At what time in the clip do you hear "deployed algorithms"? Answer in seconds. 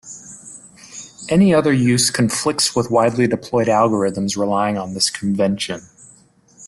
3.27-4.35